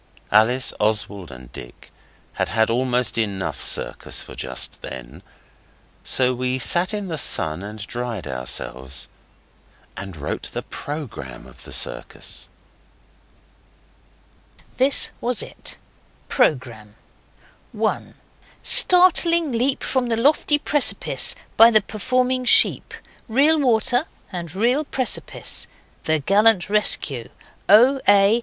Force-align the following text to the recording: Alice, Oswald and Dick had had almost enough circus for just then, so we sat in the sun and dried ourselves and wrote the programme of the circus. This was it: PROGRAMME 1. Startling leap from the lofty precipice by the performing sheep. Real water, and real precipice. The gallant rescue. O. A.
Alice, 0.31 0.73
Oswald 0.79 1.31
and 1.31 1.51
Dick 1.51 1.91
had 2.33 2.49
had 2.49 2.71
almost 2.71 3.19
enough 3.19 3.61
circus 3.61 4.19
for 4.23 4.33
just 4.33 4.81
then, 4.81 5.21
so 6.03 6.33
we 6.33 6.57
sat 6.57 6.91
in 6.91 7.07
the 7.07 7.19
sun 7.19 7.61
and 7.61 7.85
dried 7.85 8.25
ourselves 8.25 9.09
and 9.95 10.17
wrote 10.17 10.49
the 10.53 10.63
programme 10.63 11.45
of 11.45 11.65
the 11.65 11.71
circus. 11.71 12.49
This 14.77 15.11
was 15.21 15.43
it: 15.43 15.77
PROGRAMME 16.29 16.95
1. 17.71 18.15
Startling 18.63 19.51
leap 19.51 19.83
from 19.83 20.07
the 20.07 20.17
lofty 20.17 20.57
precipice 20.57 21.35
by 21.57 21.69
the 21.69 21.79
performing 21.81 22.43
sheep. 22.43 22.95
Real 23.27 23.59
water, 23.59 24.07
and 24.31 24.55
real 24.55 24.83
precipice. 24.83 25.67
The 26.05 26.17
gallant 26.17 26.71
rescue. 26.71 27.29
O. 27.69 28.01
A. 28.09 28.39